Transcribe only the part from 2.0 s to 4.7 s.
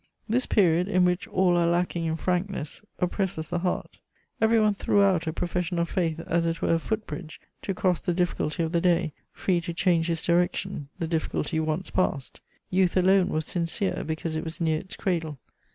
in frankness, oppresses the heart: every